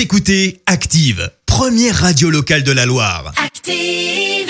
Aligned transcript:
Vous 0.00 0.04
écoutez 0.04 0.62
Active, 0.64 1.30
première 1.44 1.94
radio 1.94 2.30
locale 2.30 2.62
de 2.62 2.72
la 2.72 2.86
Loire. 2.86 3.34
Active. 3.36 4.48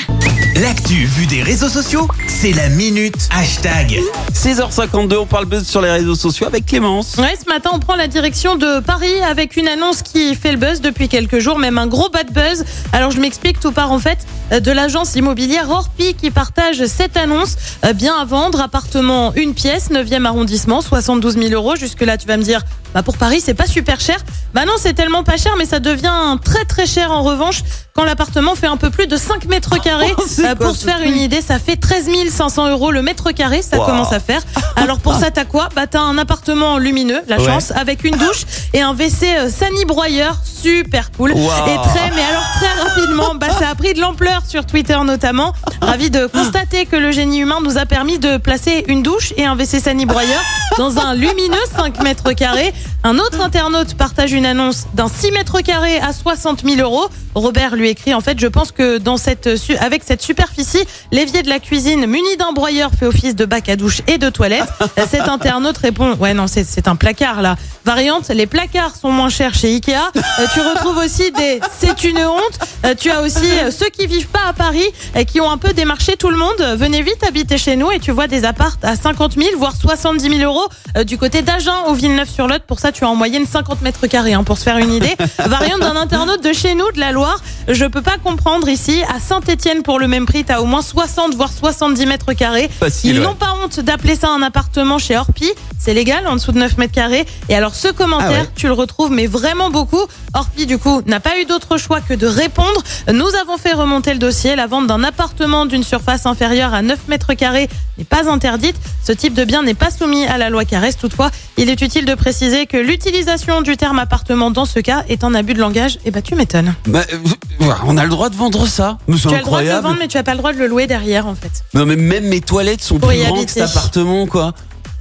L'actu 0.63 1.07
vue 1.07 1.27
des 1.27 1.43
réseaux 1.43 1.69
sociaux, 1.69 2.07
c'est 2.29 2.53
la 2.53 2.69
minute 2.69 3.29
hashtag. 3.33 3.99
6h52, 4.33 5.17
on 5.17 5.27
parle 5.27 5.47
buzz 5.47 5.67
sur 5.67 5.83
les 5.83 5.91
réseaux 5.91 6.15
sociaux 6.15 6.47
avec 6.47 6.67
Clémence. 6.67 7.17
Ouais, 7.17 7.35
ce 7.43 7.49
matin, 7.49 7.71
on 7.73 7.81
prend 7.81 7.97
la 7.97 8.07
direction 8.07 8.55
de 8.55 8.79
Paris 8.79 9.21
avec 9.29 9.57
une 9.57 9.67
annonce 9.67 10.03
qui 10.03 10.37
fait 10.37 10.53
le 10.53 10.59
buzz 10.59 10.81
depuis 10.81 11.09
quelques 11.09 11.41
jours, 11.41 11.59
même 11.59 11.79
un 11.79 11.89
gros 11.89 12.11
bad 12.11 12.33
buzz. 12.33 12.65
Alors, 12.93 13.11
je 13.11 13.19
m'explique, 13.21 13.59
tout 13.59 13.73
part 13.73 13.91
en 13.91 13.99
fait 13.99 14.19
de 14.51 14.71
l'agence 14.73 15.15
immobilière 15.15 15.71
Orpi 15.71 16.15
qui 16.15 16.31
partage 16.31 16.85
cette 16.87 17.17
annonce. 17.17 17.57
Euh, 17.85 17.93
Bien 17.93 18.15
à 18.17 18.25
vendre, 18.25 18.61
appartement 18.61 19.33
une 19.35 19.55
pièce, 19.55 19.91
9e 19.91 20.25
arrondissement, 20.25 20.81
72 20.81 21.35
000 21.39 21.53
euros. 21.55 21.77
Jusque-là, 21.77 22.19
tu 22.19 22.27
vas 22.27 22.37
me 22.37 22.43
dire, 22.43 22.63
bah 22.95 23.03
pour 23.03 23.17
Paris, 23.17 23.41
c'est 23.41 23.55
pas 23.55 23.67
super 23.67 24.01
cher. 24.01 24.19
Bah 24.55 24.65
non, 24.67 24.73
c'est 24.79 24.95
tellement 24.95 25.23
pas 25.23 25.37
cher, 25.37 25.55
mais 25.59 25.65
ça 25.65 25.79
devient 25.81 26.37
très 26.45 26.65
très 26.65 26.87
cher 26.87 27.13
en 27.13 27.23
revanche 27.23 27.63
quand 27.95 28.05
l'appartement 28.05 28.55
fait 28.55 28.67
un 28.67 28.77
peu 28.77 28.91
plus 28.91 29.07
de 29.07 29.17
5 29.17 29.45
mètres 29.47 29.79
carrés. 29.83 30.13
Oh, 30.19 30.23
Euh, 30.45 30.55
pour 30.55 30.75
se 30.75 30.85
faire 30.85 31.01
une 31.03 31.17
idée, 31.17 31.41
ça 31.41 31.59
fait 31.59 31.77
13 31.77 32.09
500 32.31 32.69
euros 32.69 32.91
le 32.91 33.03
mètre 33.03 33.31
carré, 33.33 33.63
ça 33.63 33.79
Wow. 33.79 33.85
commence 33.87 34.13
à 34.13 34.21
faire. 34.21 34.41
Alors 34.77 34.99
pour 34.99 35.15
ça, 35.15 35.31
t'as 35.31 35.45
quoi? 35.45 35.69
Bah 35.77 35.87
t'as 35.87 36.01
un 36.01 36.19
appartement 36.19 36.79
lumineux, 36.79 37.21
la 37.29 37.39
Ouais. 37.39 37.45
chance, 37.45 37.71
avec 37.73 38.05
une 38.05 38.17
douche 38.17 38.43
et 38.75 38.81
un 38.81 38.93
WC 38.95 39.27
euh, 39.39 39.49
Sani 39.51 39.85
broyeur, 39.85 40.37
super 40.45 41.11
cool. 41.13 41.33
Wow. 41.33 41.39
Et 41.67 41.89
très, 41.89 42.11
mais 42.15 42.23
alors 42.23 42.45
très 42.59 42.83
rapidement, 42.83 43.35
bah 43.37 43.49
ça 43.59 43.69
a 43.71 43.75
pris 43.75 43.95
de 43.95 44.01
l'ampleur 44.01 44.43
sur 44.49 44.67
Twitter 44.67 44.99
notamment. 45.05 45.53
Ravi 45.81 46.11
de 46.11 46.27
constater 46.27 46.87
que 46.87 46.97
le 46.97 47.13
génie 47.13 47.39
humain 47.39 47.59
nous 47.63 47.79
a 47.79 47.87
permis 47.87 48.19
de 48.19 48.37
placer 48.37 48.85
une 48.89 49.03
douche 49.03 49.33
et 49.37 49.45
un 49.47 49.55
WC 49.55 49.81
Sani 49.81 50.07
broyeur 50.07 50.41
dans 50.79 50.99
un 50.99 51.15
lumineux 51.15 51.57
5 51.77 52.03
mètres 52.03 52.33
carrés. 52.33 52.73
Un 53.05 53.19
autre 53.19 53.41
internaute 53.41 53.95
partage 53.95 54.33
une 54.33 54.40
annonce 54.47 54.87
d'un 54.95 55.09
6 55.09 55.33
mètres 55.33 55.61
carrés 55.61 55.99
à 55.99 56.13
60 56.13 56.65
000 56.65 56.81
euros. 56.81 57.09
Robert 57.35 57.77
lui 57.77 57.89
écrit 57.89 58.13
en 58.15 58.21
fait, 58.21 58.39
je 58.41 58.47
pense 58.47 58.73
que 58.73 58.99
dans 58.99 59.17
cette 59.17 59.49
avec 59.81 60.03
cette 60.05 60.23
superficie, 60.23 60.83
l'évier 61.13 61.43
de 61.43 61.49
la 61.49 61.61
cuisine 61.61 62.07
muni 62.07 62.37
d'un 62.39 62.53
broyeur 62.53 62.91
fait 62.99 63.07
office 63.07 63.37
de 63.37 63.45
bac 63.45 63.69
à 63.69 63.77
douche 63.77 64.03
et 64.07 64.19
de 64.19 64.29
toilette. 64.31 64.69
Cet 65.09 65.29
internaute 65.29 65.79
répond, 65.79 66.15
ouais 66.17 66.35
non 66.35 66.47
c'est 66.49 66.89
un 66.89 66.97
placard 66.97 67.43
là. 67.43 67.57
Variante, 67.85 68.29
les 68.29 68.47
placards 68.47 68.97
sont 68.97 69.11
moins 69.11 69.29
chers 69.29 69.55
chez 69.55 69.75
Ikea. 69.75 69.95
Euh, 69.95 70.47
tu 70.53 70.61
retrouves 70.61 70.99
aussi 70.99 71.31
des, 71.33 71.61
c'est 71.79 72.05
une 72.05 72.19
honte. 72.19 72.59
Euh, 72.85 72.95
tu 72.99 73.11
as 73.11 73.23
aussi 73.23 73.51
euh, 73.63 73.71
ceux 73.71 73.89
qui 73.89 74.07
vivent 74.07 74.29
pas 74.29 74.47
à 74.49 74.53
Paris 74.53 74.87
et 75.17 75.25
qui 75.25 75.41
ont 75.41 75.51
un 75.51 75.59
peu 75.59 75.73
démarché 75.73 76.17
tout 76.17 76.31
le 76.31 76.37
monde. 76.37 76.61
Venez 76.77 77.03
vite 77.03 77.23
habiter 77.27 77.59
chez 77.59 77.77
nous 77.77 77.91
et 77.91 78.01
tu 78.01 78.11
vois 78.11 78.27
des 78.27 78.45
apparts 78.45 78.77
à 78.83 78.97
50 78.97 79.35
000 79.35 79.59
voire 79.59 79.75
70 79.75 80.39
000 80.39 80.43
euros 80.43 80.69
euh, 80.97 81.05
du 81.05 81.19
côté 81.19 81.43
d'Agen 81.43 81.85
au 81.87 81.95
Villeneuve-sur-Lot. 81.95 82.63
Pour 82.67 82.79
ça, 82.79 82.93
tu 82.93 83.05
as 83.05 83.09
en 83.09 83.15
moyenne 83.15 83.47
50 83.47 83.83
mètres 83.83 84.07
carrés 84.07 84.30
hein, 84.35 84.45
pour 84.45 84.59
se 84.59 84.63
faire 84.65 84.79
une 84.79 84.93
idée. 84.93 85.17
Variante 85.39 85.81
d'un 85.81 85.97
internaute 85.97 86.43
de 86.45 86.53
chez 86.53 86.75
nous, 86.75 86.91
de 86.93 87.01
la 87.01 87.13
Loire. 87.13 87.41
Je 87.69 87.85
peux 87.85 88.03
pas 88.03 88.17
comprendre 88.23 88.69
ici 88.69 89.03
à 89.15 89.21
Saint-Étienne 89.21 89.83
pour 89.83 89.99
le 89.99 90.09
même 90.09 90.27
prix, 90.27 90.45
tu 90.45 90.53
as 90.53 90.61
au 90.63 90.65
moins 90.67 90.83
60 90.83 91.35
voire 91.35 91.51
70 91.53 92.07
mètres 92.07 92.33
carrés. 92.33 92.69
Facile, 92.69 93.11
Ils 93.11 93.19
ouais. 93.21 93.25
n'ont 93.27 93.35
pas 93.35 93.55
honte 93.63 93.81
d'appeler 93.81 94.17
ça 94.17 94.29
un 94.31 94.43
appartement 94.43 94.99
chez 94.99 95.17
Orpi. 95.17 95.51
C'est 95.79 95.95
légal, 95.95 96.27
en 96.27 96.35
dessous 96.35 96.53
de 96.53 96.59
9 96.59 96.77
mètres 96.79 96.93
carrés. 96.93 97.25
Et 97.49 97.55
alors, 97.55 97.75
ce 97.75 97.89
commentaire, 97.89 98.29
Ah 98.31 98.43
ouais. 98.43 98.49
tu 98.55 98.67
le 98.67 98.73
retrouves, 98.75 99.11
mais 99.11 99.27
vraiment 99.27 99.71
beaucoup. 99.71 100.03
Orpi, 100.35 100.67
du 100.67 100.77
coup, 100.79 101.01
n'a 101.07 101.21
pas 101.21 101.39
eu 101.41 101.45
d'autre 101.47 101.79
choix 101.79 102.01
que 102.01 102.13
de 102.13 102.27
répondre. 102.27 102.83
Nous 103.13 103.35
avons 103.41 103.57
fait 103.57 103.73
remonter 103.73 104.13
le 104.13 104.19
dossier. 104.19 104.57
La 104.57 104.67
vente 104.67 104.87
d'un 104.87 105.03
appartement 105.05 105.65
d'une 105.67 105.83
surface 105.83 106.27
inférieure 106.27 106.75
à 106.75 106.83
9 106.83 106.99
mètres 107.09 107.33
carrés 107.35 107.69
n'est 107.97 108.05
pas 108.05 108.29
interdite. 108.31 108.77
Ce 109.05 109.13
type 109.13 109.33
de 109.35 109.45
bien 109.45 109.63
n'est 109.63 109.75
pas 109.75 109.91
soumis 109.91 110.27
à 110.27 110.37
la 110.39 110.51
loi 110.51 110.65
Caresse. 110.67 110.99
Toutefois, 110.99 111.31
il 111.57 111.71
est 111.71 111.81
utile 111.81 112.05
de 112.05 112.15
préciser 112.15 112.67
que 112.67 112.77
l'utilisation 112.77 113.63
du 113.63 113.77
terme 113.79 113.99
appartement 113.99 114.20
dans 114.29 114.65
ce 114.65 114.81
cas 114.81 115.05
est 115.09 115.25
un 115.25 115.35
abus 115.35 115.55
de 115.55 115.61
langage. 115.61 115.99
Et 116.05 116.11
bah, 116.11 116.23
tu 116.23 116.35
m'étonnes. 116.35 116.75
Bah, 116.87 117.01
euh, 117.13 117.67
on 117.87 117.97
a 117.97 118.05
le 118.05 118.11
droit 118.11 118.29
de 118.31 118.37
vendre 118.37 118.67
ça. 118.67 118.99
Mais 119.09 119.17
c'est 119.17 119.29
Tu 119.29 119.35
as 119.35 119.39
le 119.39 119.45
droit 119.45 119.59
de 119.61 119.65
le 119.65 119.71
incroyable. 119.71 119.87
vendre, 119.87 119.97
mais 120.01 120.09
tu 120.09 120.17
as 120.19 120.23
pas 120.23 120.33
le 120.33 120.39
droit 120.39 120.53
de 120.53 120.59
le 120.59 120.67
louer 120.67 120.87
derrière, 120.87 121.27
en 121.27 121.35
fait. 121.35 121.51
Non 121.75 121.87
mais 121.87 121.97
même 121.97 122.25
mes 122.29 122.41
toilettes 122.41 122.83
sont 122.83 122.99
Pour 122.99 123.09
plus 123.09 123.19
y 123.19 123.25
grandes 123.25 123.45
que 123.47 123.51
cet 123.53 123.63
appartement 123.65 124.27
quoi. 124.27 124.53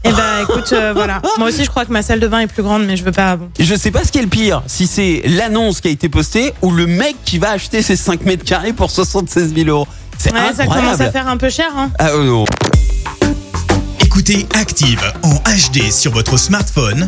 Et 0.06 0.12
bah, 0.14 0.42
écoute, 0.44 0.72
euh, 0.72 0.94
voilà. 0.94 1.22
Moi 1.38 1.50
aussi, 1.50 1.66
je 1.66 1.70
crois 1.70 1.84
que 1.86 1.92
ma 1.92 2.02
salle 2.02 2.20
de 2.22 2.28
bain 2.28 2.40
est 2.40 2.48
plus 2.48 2.64
grande, 2.64 2.86
mais 2.86 2.96
je 2.96 3.04
veux 3.04 3.12
pas. 3.12 3.36
Bon. 3.36 3.50
Je 3.60 3.76
sais 3.76 3.92
pas 3.92 4.04
ce 4.06 4.12
qui 4.14 4.20
est 4.20 4.22
le 4.24 4.30
pire, 4.30 4.62
si 4.66 4.88
c'est 4.88 5.22
l'annonce 5.26 5.82
qui 5.82 5.90
a 5.90 5.92
été 5.92 6.08
postée 6.08 6.54
ou 6.62 6.72
le 6.72 6.88
mec 6.88 7.16
qui 7.26 7.38
va 7.38 7.52
acheter 7.52 7.82
ses 7.82 7.98
5 7.98 8.26
mètres 8.26 8.46
carrés 8.46 8.72
pour 8.74 8.90
76 8.92 9.54
000 9.54 9.68
euros. 9.70 9.88
C'est 10.18 10.32
Ouais, 10.34 10.40
ça 10.56 10.64
incroyable. 10.64 10.88
commence 10.88 11.02
à 11.02 11.12
faire 11.12 11.28
un 11.28 11.38
peu 11.38 11.50
cher, 11.50 11.68
hein. 11.78 11.92
Ah 12.00 12.10
euh, 12.12 12.24
non. 12.26 12.46
Écoutez 14.02 14.48
Active 14.54 15.02
en 15.24 15.36
HD 15.36 15.92
sur 15.92 16.12
votre 16.14 16.38
smartphone, 16.38 17.08